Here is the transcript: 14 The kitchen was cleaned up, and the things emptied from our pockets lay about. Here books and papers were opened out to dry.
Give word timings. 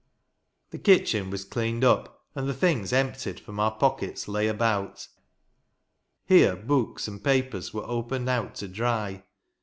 14 0.71 0.71
The 0.71 0.79
kitchen 0.79 1.29
was 1.29 1.45
cleaned 1.45 1.83
up, 1.83 2.25
and 2.33 2.49
the 2.49 2.55
things 2.55 2.91
emptied 2.91 3.39
from 3.39 3.59
our 3.59 3.69
pockets 3.77 4.27
lay 4.27 4.47
about. 4.47 5.07
Here 6.25 6.55
books 6.55 7.07
and 7.07 7.23
papers 7.23 7.71
were 7.71 7.85
opened 7.85 8.27
out 8.27 8.55
to 8.55 8.67
dry. 8.67 9.23